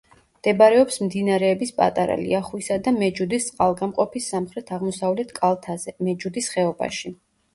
მდებარეობს 0.35 0.95
მდინარეების 1.07 1.71
პატარა 1.81 2.15
ლიახვისა 2.21 2.77
და 2.87 2.93
მეჯუდის 2.95 3.45
წყალგამყოფის 3.51 4.29
სამხრეთ-აღმოსავლეთ 4.35 5.35
კალთაზე, 5.41 5.95
მეჯუდის 6.09 6.49
ხეობაში. 6.55 7.13